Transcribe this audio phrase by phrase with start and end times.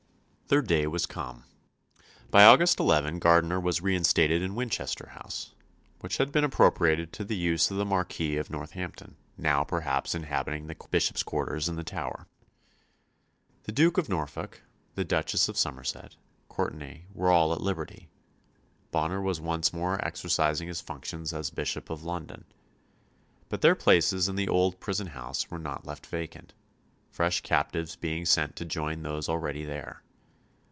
[0.47, 1.45] Their day was come.
[2.29, 5.55] By August 11 Gardiner was reinstated in Winchester House,
[6.01, 10.67] which had been appropriated to the use of the Marquis of Northampton, now perhaps inhabiting
[10.67, 12.27] the Bishop's quarters in the Tower.
[13.63, 14.63] The Duke of Norfolk,
[14.95, 16.17] the Duchess of Somerset,
[16.49, 18.09] Courtenay, were all at liberty.
[18.91, 22.43] Bonner was once more exercising his functions as Bishop of London.
[23.47, 26.51] But their places in the old prison house were not left vacant:
[27.09, 30.03] fresh captives being sent to join those already there.